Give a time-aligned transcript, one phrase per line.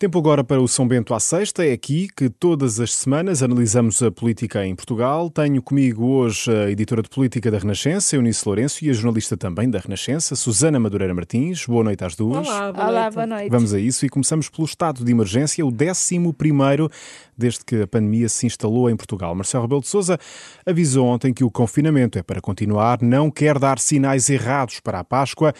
[0.00, 1.62] Tempo agora para o São Bento à Sexta.
[1.62, 5.28] É aqui que todas as semanas analisamos a política em Portugal.
[5.28, 9.68] Tenho comigo hoje a editora de política da Renascença, Eunice Lourenço, e a jornalista também
[9.68, 11.66] da Renascença, Susana Madureira Martins.
[11.66, 12.48] Boa noite às duas.
[12.48, 13.14] Olá, boa, Olá, noite.
[13.14, 13.50] boa noite.
[13.50, 16.90] Vamos a isso e começamos pelo estado de emergência, o 11 primeiro
[17.36, 19.34] desde que a pandemia se instalou em Portugal.
[19.34, 20.18] Marcelo Rebelo de Sousa
[20.64, 25.04] avisou ontem que o confinamento é para continuar, não quer dar sinais errados para a
[25.04, 25.52] Páscoa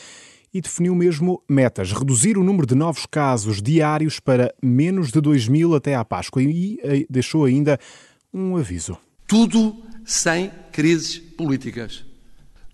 [0.53, 5.49] e definiu mesmo metas, reduzir o número de novos casos diários para menos de 2
[5.49, 7.79] mil até à Páscoa e eh, deixou ainda
[8.35, 8.99] um aviso.
[9.27, 12.05] Tudo sem crises políticas.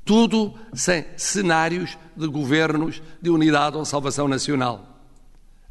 [0.05, 5.03] Tudo sem cenários de governos de unidade ou salvação nacional.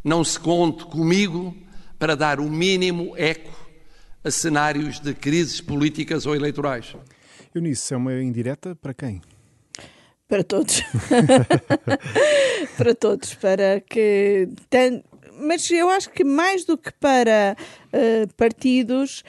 [0.04, 1.56] Não se conte comigo
[1.98, 3.54] para dar o mínimo eco
[4.24, 6.96] a cenários de crises políticas ou eleitorais.
[7.54, 9.22] Eunice, é uma indireta para quem?
[10.36, 10.84] Para todos.
[12.78, 13.34] para todos.
[13.36, 14.50] Para que.
[15.40, 17.56] Mas eu acho que mais do que para
[17.94, 19.24] uh, partidos,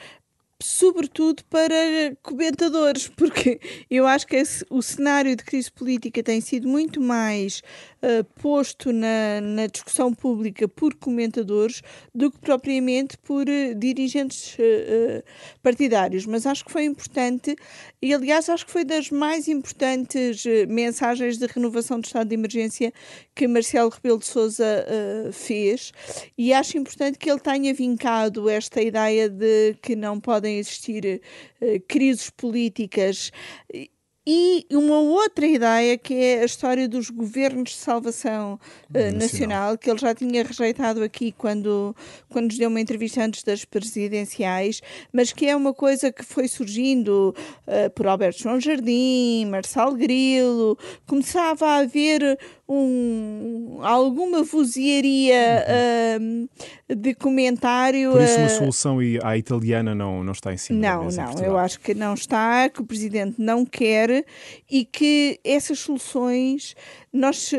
[0.61, 1.75] sobretudo para
[2.23, 7.61] comentadores, porque eu acho que esse, o cenário de crise política tem sido muito mais
[8.01, 11.81] uh, posto na, na, discussão pública por comentadores
[12.13, 15.23] do que propriamente por uh, dirigentes uh,
[15.61, 16.25] partidários.
[16.25, 17.55] Mas acho que foi importante,
[18.01, 22.91] e aliás acho que foi das mais importantes mensagens de renovação do estado de emergência
[23.35, 24.85] que Marcelo Rebelo de Sousa
[25.31, 25.91] fez,
[26.37, 31.21] e acho importante que ele tenha vincado esta ideia de que não podem existir
[31.87, 33.31] crises políticas
[34.29, 39.19] e uma outra ideia que é a história dos governos de salvação uh, nacional.
[39.19, 41.95] nacional, que ele já tinha rejeitado aqui quando,
[42.27, 44.81] quando nos deu uma entrevista antes das presidenciais,
[45.13, 47.33] mas que é uma coisa que foi surgindo
[47.65, 55.65] uh, por Alberto João Jardim, Marçal Grilo, começava a haver um, alguma vozearia
[56.19, 56.49] uhum.
[56.89, 58.11] uh, de comentário.
[58.11, 61.43] Por isso uma solução à italiana não, não está em cima Não, da mesa não,
[61.45, 64.16] eu acho que não está, que o Presidente não quer
[64.69, 66.75] e que essas soluções
[67.11, 67.57] nós uh,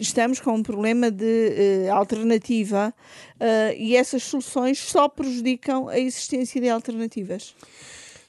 [0.00, 2.94] estamos com um problema de uh, alternativa
[3.34, 7.54] uh, e essas soluções só prejudicam a existência de alternativas.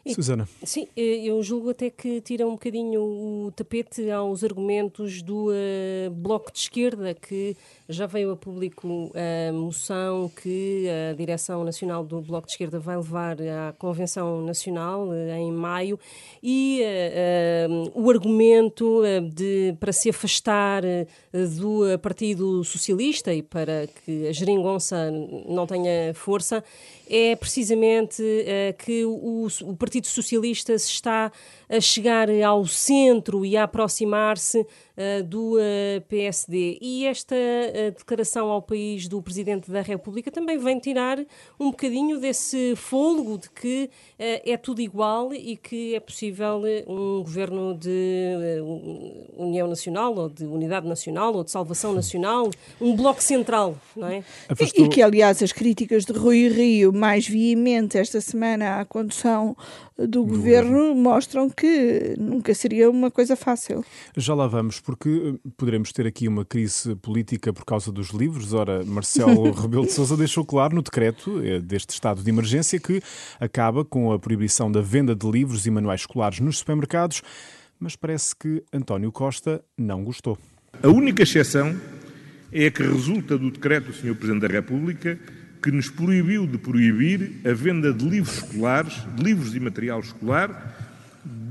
[0.16, 0.48] Susana.
[0.64, 6.52] Sim, eu julgo até que tira um bocadinho o tapete aos argumentos do uh, Bloco
[6.52, 7.56] de Esquerda, que
[7.90, 12.98] já veio a público a moção que a Direção Nacional do Bloco de Esquerda vai
[12.98, 16.00] levar à Convenção Nacional uh, em maio,
[16.42, 19.02] e uh, o argumento
[19.34, 20.84] de, para se afastar
[21.58, 25.12] do Partido Socialista e para que a geringonça
[25.48, 26.64] não tenha força
[27.10, 28.24] é precisamente
[28.80, 31.32] que o, o Partido Socialista se está
[31.68, 34.68] a chegar ao centro e a aproximar-se
[35.26, 36.80] do uh, PSD.
[36.82, 41.20] E esta uh, declaração ao país do Presidente da República também vem tirar
[41.60, 47.76] um bocadinho desse fôlego de que é tudo igual e que é possível um governo
[47.76, 48.60] de
[49.38, 52.50] União Nacional ou de Unidade Nacional ou de Salvação Nacional,
[52.82, 54.24] um bloco central, não é?
[54.60, 59.56] E, e que, aliás, as críticas de Rui Rio mais veemente esta semana à condução
[59.98, 63.84] do, do governo, governo mostram que nunca seria uma coisa fácil.
[64.16, 68.54] Já lá vamos, porque eh, poderemos ter aqui uma crise política por causa dos livros.
[68.54, 73.02] Ora, Marcelo Rebelo de Sousa deixou claro no decreto eh, deste estado de emergência que
[73.38, 77.22] acaba com a proibição da venda de livros e manuais escolares nos supermercados,
[77.78, 80.38] mas parece que António Costa não gostou.
[80.82, 81.76] A única exceção
[82.50, 84.16] é a que resulta do decreto do Sr.
[84.16, 85.20] Presidente da República
[85.62, 90.87] que nos proibiu de proibir a venda de livros escolares, de livros e material escolar,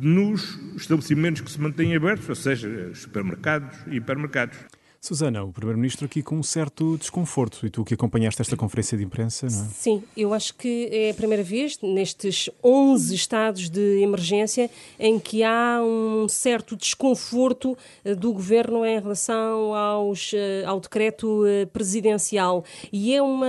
[0.00, 4.58] nos estabelecimentos que se mantêm abertos, ou seja, supermercados e hipermercados.
[5.06, 9.04] Susana, o Primeiro-Ministro aqui com um certo desconforto, e tu que acompanhaste esta conferência de
[9.04, 9.68] imprensa, não é?
[9.68, 14.68] Sim, eu acho que é a primeira vez nestes 11 estados de emergência
[14.98, 21.46] em que há um certo desconforto eh, do Governo em relação aos, eh, ao decreto
[21.46, 22.64] eh, presidencial.
[22.92, 23.46] E é uma,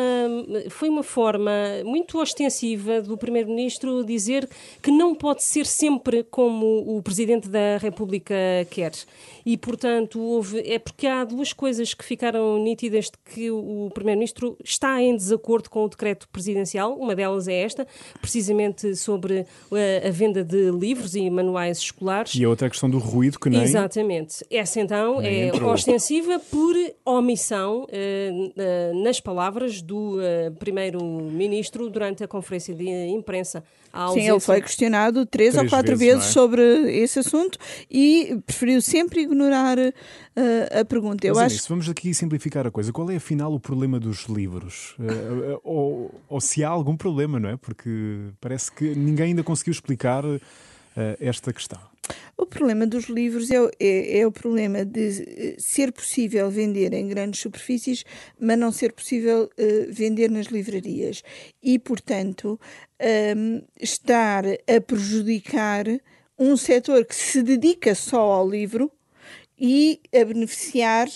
[0.70, 1.52] foi uma forma
[1.84, 4.48] muito ostensiva do Primeiro-Ministro dizer
[4.80, 8.36] que não pode ser sempre como o Presidente da República
[8.70, 8.92] quer.
[9.44, 14.58] E, portanto, houve, é porque há duas coisas que ficaram nítidas de que o Primeiro-Ministro
[14.64, 16.96] está em desacordo com o decreto presidencial.
[16.96, 17.88] Uma delas é esta,
[18.22, 22.36] precisamente sobre a, eh, a venda de livros e manuais escolares.
[22.36, 23.62] E a outra é a questão do ruído que nem...
[23.62, 24.46] Exatamente.
[24.50, 25.72] Essa, então, é entrou.
[25.72, 33.64] ostensiva por omissão eh, nas palavras do eh, Primeiro-Ministro durante a conferência de imprensa.
[34.14, 36.34] Sim, ele foi questionado três, três ou quatro vezes, vezes é?
[36.34, 36.62] sobre
[36.92, 37.58] esse assunto
[37.90, 41.26] e preferiu sempre ignorar uh, a pergunta.
[41.26, 41.56] Eu eu acho...
[41.56, 42.92] Nisso, vamos aqui simplificar a coisa.
[42.92, 44.96] Qual é afinal o problema dos livros?
[45.00, 47.58] Uh, ou, ou, se há algum problema, não é?
[47.58, 50.40] Porque parece que ninguém ainda conseguiu explicar uh,
[51.20, 51.80] esta questão.
[52.38, 57.42] O problema dos livros é, é, é, o problema de ser possível vender em grandes
[57.42, 58.06] superfícies,
[58.40, 61.24] mas não ser possível uh, vender nas livrarias.
[61.62, 62.60] E, portanto,
[63.36, 65.86] um, estar a prejudicar
[66.38, 68.92] um setor que se dedica só ao livro
[69.60, 71.08] e a beneficiar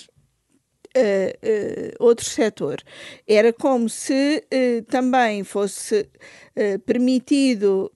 [0.93, 2.81] Uh, outro setor.
[3.25, 6.09] Era como se uh, também fosse
[6.85, 7.89] permitido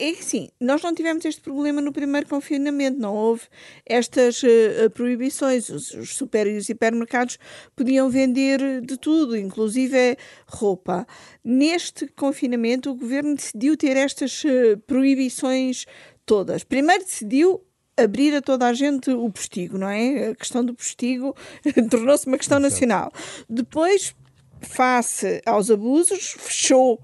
[0.00, 3.42] é que sim, nós não tivemos este problema no primeiro confinamento, não houve
[3.84, 5.68] estas uh, proibições.
[5.68, 7.36] Os, os super e os hipermercados
[7.74, 11.04] podiam vender de tudo, inclusive roupa.
[11.42, 15.84] Neste confinamento, o governo decidiu ter estas uh, proibições
[16.24, 16.62] todas.
[16.62, 17.60] Primeiro decidiu
[17.98, 20.28] abrir a toda a gente o postigo, não é?
[20.28, 21.34] A questão do postigo
[21.90, 23.12] tornou-se uma questão nacional.
[23.48, 24.14] Depois,
[24.60, 27.00] face aos abusos, fechou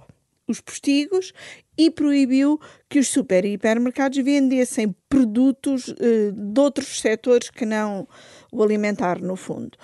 [0.46, 1.32] os postigos
[1.76, 8.06] e proibiu que os super e hipermercados vendessem produtos uh, de outros setores que não
[8.52, 9.76] o alimentar, no fundo.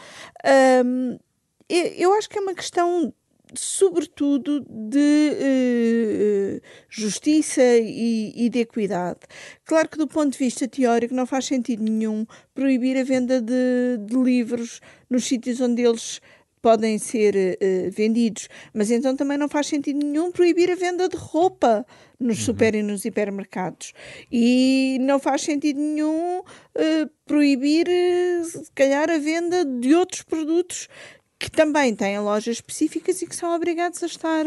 [0.85, 1.19] Um,
[1.71, 3.13] eu acho que é uma questão
[3.55, 9.21] sobretudo de uh, justiça e, e, de equidade.
[9.65, 13.99] Claro que do ponto de vista teórico não faz sentido nenhum proibir a venda de,
[13.99, 16.21] de livros nos sítios onde eles
[16.63, 21.17] podem ser uh, vendidos, mas então também não faz sentido nenhum proibir a venda de
[21.17, 21.87] roupa
[22.19, 22.45] nos uhum.
[22.45, 23.95] super e nos hipermercados.
[24.31, 30.89] E não faz sentido nenhum uh, proibir, uh, se calhar, a venda de outros produtos
[31.41, 34.45] que também têm lojas específicas e que são obrigados a estar,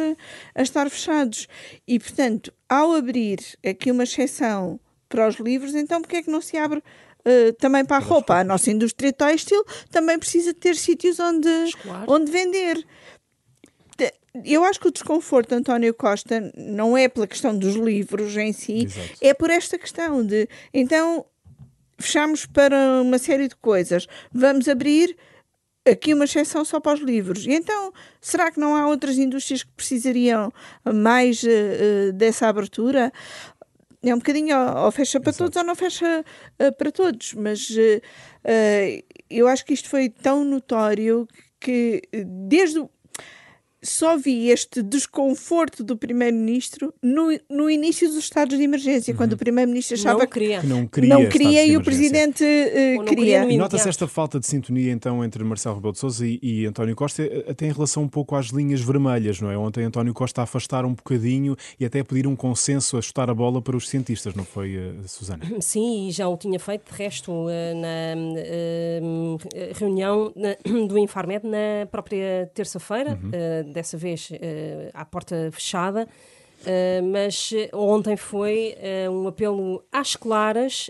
[0.54, 1.48] a estar fechados.
[1.88, 4.80] E, portanto, ao abrir aqui uma exceção
[5.10, 8.36] para os livros, então porque é que não se abre uh, também para a roupa.
[8.36, 11.50] A nossa indústria têxtil também precisa ter sítios onde,
[12.07, 12.86] onde vender.
[14.45, 18.54] Eu acho que o desconforto de António Costa não é pela questão dos livros em
[18.54, 19.18] si, Exato.
[19.22, 21.24] é por esta questão de então
[22.00, 25.16] fechamos para uma série de coisas, vamos abrir
[25.85, 27.45] aqui uma exceção só para os livros.
[27.45, 27.91] E então,
[28.21, 30.51] será que não há outras indústrias que precisariam
[30.85, 33.12] mais uh, dessa abertura?
[34.09, 35.45] é um bocadinho ou, fecha para Exato.
[35.45, 36.25] todos ou não fecha
[36.59, 38.01] uh, para todos, mas uh,
[38.44, 41.27] uh, eu acho que isto foi tão notório
[41.59, 42.89] que desde o,
[43.83, 49.18] só vi este desconforto do Primeiro-Ministro no, no início dos estados de emergência, uhum.
[49.18, 50.62] quando o Primeiro-Ministro achava não queria.
[50.62, 53.44] que não queria, não queria e o Presidente uh, queria.
[53.45, 56.95] E nota-se esta falta de sintonia então entre Marcelo Rebelo de Sousa e, e, António
[56.95, 59.57] Costa, até em relação um pouco às linhas vermelhas, não é?
[59.57, 63.30] Ontem António Costa a afastar um bocadinho e até a pedir um consenso a chutar
[63.30, 65.44] a bola para os cientistas, não foi, uh, Susana?
[65.59, 68.15] Sim, e já o tinha feito, de resto, uh, na
[69.77, 70.56] reunião na,
[70.88, 73.19] do Infarmed na própria terça-feira.
[73.21, 74.35] Uhum dessa vez uh,
[74.93, 76.07] à porta fechada.
[76.61, 78.77] Uh, mas ontem foi
[79.07, 80.89] uh, um apelo às claras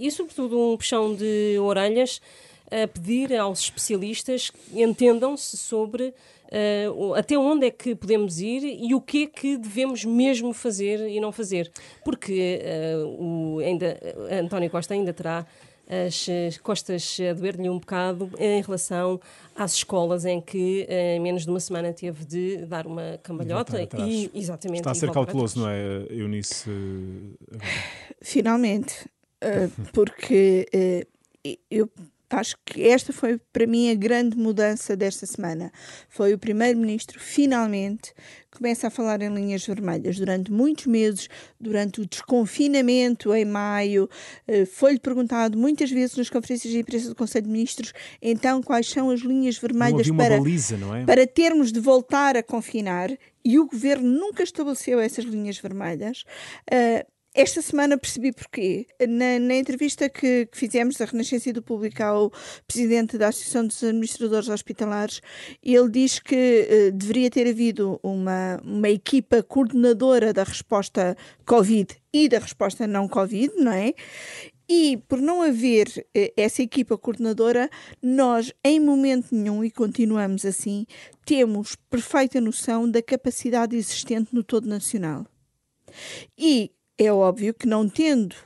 [0.00, 2.22] e, sobretudo, um puxão de orelhas
[2.70, 6.14] a pedir aos especialistas que entendam-se sobre
[7.16, 11.20] até onde é que podemos ir e o que é que devemos mesmo fazer e
[11.20, 11.70] não fazer.
[12.04, 12.60] Porque
[13.18, 14.00] o, ainda,
[14.42, 15.46] António Costa ainda terá
[16.06, 19.20] as costas a doer-lhe um bocado em relação
[19.56, 24.30] às escolas em que em menos de uma semana teve de dar uma cambalhota e
[24.34, 26.70] exatamente está a ser cauteloso, não é, Eunice?
[28.22, 29.08] Finalmente,
[29.40, 31.06] eh, porque eh,
[31.70, 31.88] eu
[32.30, 35.72] acho que esta foi para mim a grande mudança desta semana.
[36.08, 38.12] Foi o primeiro-ministro finalmente
[38.50, 40.18] começa a falar em linhas vermelhas.
[40.18, 44.08] Durante muitos meses, durante o desconfinamento em maio,
[44.46, 48.88] eh, foi-lhe perguntado muitas vezes nas conferências de imprensa do Conselho de Ministros, então quais
[48.88, 51.04] são as linhas vermelhas para, baliza, é?
[51.04, 53.10] para termos de voltar a confinar.
[53.42, 56.24] E o governo nunca estabeleceu essas linhas vermelhas.
[56.70, 58.86] Uh, esta semana percebi porquê.
[59.08, 62.32] Na, na entrevista que, que, fizemos da Renascença do Público ao
[62.66, 65.20] presidente da Associação dos Administradores Hospitalares,
[65.62, 72.28] ele diz que uh, deveria ter havido uma, uma equipa coordenadora da resposta Covid e
[72.28, 73.94] da resposta não Covid, não é?
[74.68, 77.70] E por não haver uh, essa equipa coordenadora,
[78.02, 80.84] nós, em momento nenhum, e continuamos assim,
[81.24, 85.24] temos perfeita noção da capacidade existente no todo nacional.
[86.36, 86.72] E
[87.04, 88.36] é óbvio que, não tendo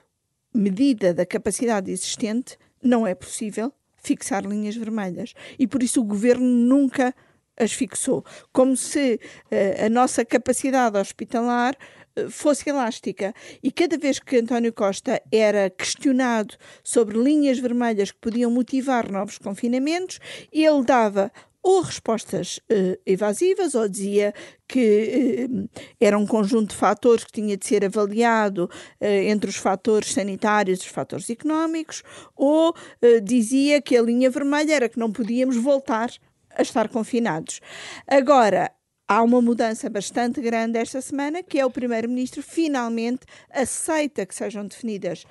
[0.55, 5.35] medida da capacidade existente, não é possível fixar linhas vermelhas.
[5.59, 7.13] E por isso o governo nunca
[7.57, 8.25] as fixou.
[8.53, 9.19] Como se
[9.51, 11.77] uh, a nossa capacidade hospitalar
[12.17, 13.35] eh, fosse elástica.
[13.63, 19.39] E cada vez que António Costa era questionado sobre linhas vermelhas que podiam motivar novos
[19.39, 20.21] confinamentos,
[20.53, 21.33] ele dava
[21.65, 24.35] ou respostas uh, evasivas, ou dizia
[24.69, 25.69] que uh,
[25.99, 28.69] era um conjunto de fatores que tinha de ser avaliado
[29.01, 32.03] uh, entre os fatores sanitários e os fatores económicos,
[32.37, 32.75] ou
[33.23, 36.11] dizia que a linha vermelha era que não podíamos voltar
[36.51, 37.61] a estar confinados.
[38.07, 38.71] Agora,
[39.09, 44.67] há uma mudança bastante grande esta semana, que é o Primeiro-Ministro finalmente aceita que sejam
[44.67, 45.25] definidas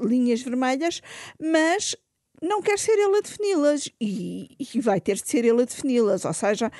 [0.00, 1.00] linhas vermelhas,
[1.40, 1.96] mas
[2.42, 6.24] não quer ser ele a defini-las e, e vai ter de ser ele a defini-las.
[6.24, 6.70] Ou seja,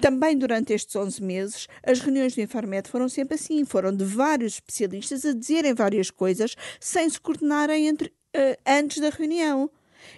[0.00, 4.54] também durante estes 11 meses, as reuniões do Infarmed foram sempre assim, foram de vários
[4.54, 9.70] especialistas a dizerem várias coisas sem se coordenarem entre, uh, antes da reunião.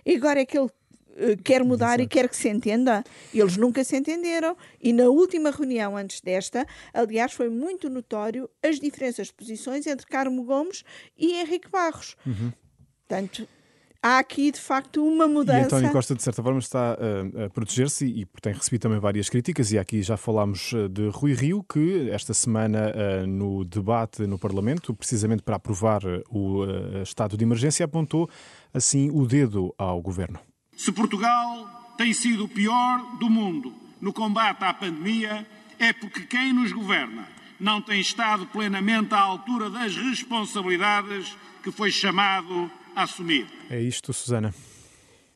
[0.06, 2.02] E agora é que ele uh, quer mudar Exato.
[2.02, 3.02] e quer que se entenda.
[3.34, 4.56] Eles nunca se entenderam.
[4.80, 10.06] E na última reunião antes desta, aliás, foi muito notório as diferenças de posições entre
[10.06, 10.84] Carmo Gomes
[11.16, 12.16] e Henrique Barros.
[12.24, 12.52] Uhum.
[13.08, 13.48] Portanto,
[14.02, 15.60] há aqui de facto uma mudança.
[15.60, 19.28] E António Costa, de certa forma, está a, a proteger-se e, tem recebido também várias
[19.28, 19.72] críticas.
[19.72, 24.38] E aqui já falámos eh, de Rui Rio, que esta semana, eh, no debate no
[24.38, 26.64] Parlamento, precisamente para aprovar o
[27.02, 28.28] estado de emergência, apontou
[28.72, 30.38] assim o dedo ao governo.
[30.76, 35.46] Se Portugal tem sido o pior do mundo no combate à pandemia,
[35.78, 37.28] é porque quem nos governa
[37.60, 43.46] não tem estado plenamente à altura das responsabilidades que foi chamado a assumir.
[43.70, 44.54] É isto, Susana.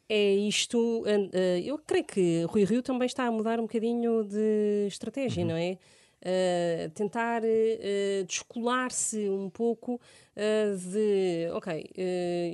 [0.08, 1.04] É isto.
[1.06, 5.50] Eh, eu creio que Rui Rio também está a mudar um bocadinho de estratégia, uhum.
[5.50, 5.78] não é?
[6.25, 11.90] Uh, tentar uh, descolar-se um pouco uh, de, ok,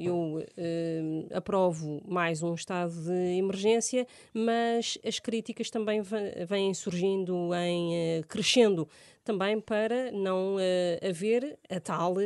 [0.02, 0.44] eu
[1.32, 8.88] aprovo mais um estado de emergência, mas as críticas também vêm surgindo em crescendo
[9.22, 10.56] também para não
[11.08, 12.16] haver a tal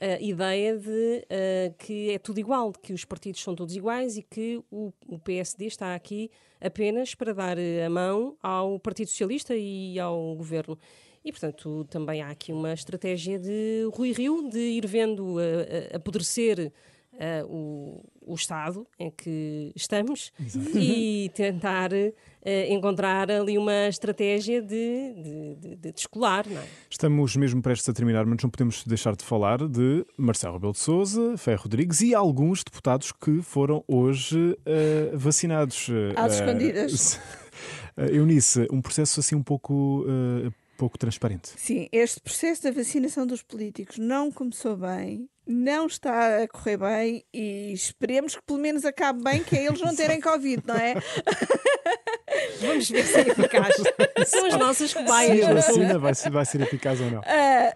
[0.00, 4.22] a ideia de uh, que é tudo igual, que os partidos são todos iguais e
[4.22, 9.98] que o, o, PSD está aqui apenas para dar a mão ao Partido Socialista e
[9.98, 10.78] ao governo.
[11.24, 15.96] E, portanto, também há aqui uma estratégia de Rui Rio de ir vendo a, a
[15.96, 16.70] apodrecer
[17.14, 20.78] uh, o, o estado em que estamos Exato.
[20.78, 22.12] e tentar uh,
[22.68, 26.46] encontrar ali uma estratégia de, de, de, de descolar.
[26.48, 26.64] Não é?
[26.90, 30.80] Estamos mesmo prestes a terminar, mas não podemos deixar de falar de Marcelo Rebelo de
[30.80, 35.88] Sousa, Ferro Rodrigues e alguns deputados que foram hoje uh, vacinados.
[36.16, 37.20] Às escondidas.
[37.96, 40.04] Eunice, um processo assim um pouco
[40.76, 41.52] pouco transparente.
[41.56, 47.24] Sim, este processo da vacinação dos políticos não começou bem não está a correr bem
[47.32, 50.94] e esperemos que pelo menos acabe bem, que é eles não terem Covid, não é?
[52.60, 53.76] Vamos ver se é eficaz.
[54.26, 55.38] São as nossas cobaias.
[55.38, 57.20] Se a vacina vai, vai ser eficaz ou não.
[57.20, 57.24] Uh,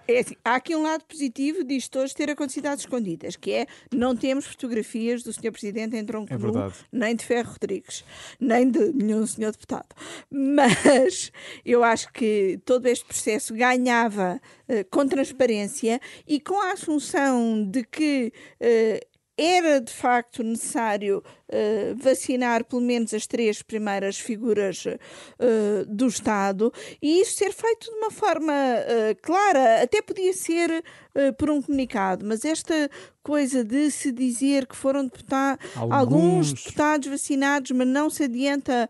[0.08, 3.66] é assim, há aqui um lado positivo disto hoje ter acontecido às escondidas, que é
[3.94, 5.52] não temos fotografias do Sr.
[5.52, 8.04] Presidente em tronco é nu, nem de Ferro Rodrigues,
[8.40, 9.52] nem de nenhum Sr.
[9.52, 9.88] Deputado.
[10.30, 11.32] Mas
[11.64, 17.84] eu acho que todo este processo ganhava uh, com transparência e com a assunção de
[17.84, 19.07] que uh,
[19.38, 26.72] era de facto necessário uh, vacinar pelo menos as três primeiras figuras uh, do Estado
[27.00, 30.82] e isso ser feito de uma forma uh, clara, até podia ser
[31.36, 32.88] por um comunicado, mas esta
[33.24, 35.92] coisa de se dizer que foram deputados, alguns...
[35.92, 38.88] alguns deputados vacinados, mas não se adianta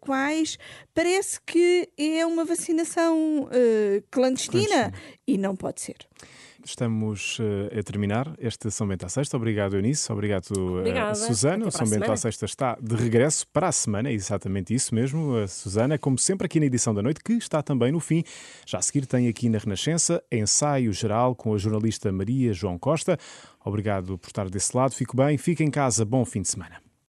[0.00, 0.58] quais,
[0.94, 3.50] parece que é uma vacinação
[4.10, 4.94] clandestina.
[5.26, 5.96] e não pode ser
[6.68, 9.36] estamos uh, a terminar este São Bento à Sexta.
[9.36, 10.12] Obrigado, Eunice.
[10.12, 11.66] Obrigado, uh, Susana.
[11.66, 15.42] O São Bento à Sexta está de regresso para a semana, é exatamente isso mesmo,
[15.42, 15.98] uh, Susana.
[15.98, 18.22] Como sempre, aqui na edição da noite, que está também no fim.
[18.66, 23.18] Já a seguir, tem aqui na Renascença ensaio geral com a jornalista Maria João Costa.
[23.64, 24.92] Obrigado por estar desse lado.
[24.92, 26.04] Fico bem, fique em casa.
[26.04, 26.87] Bom fim de semana.